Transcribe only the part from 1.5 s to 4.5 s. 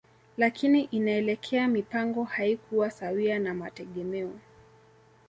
mipango haikuwa sawia na mategemeo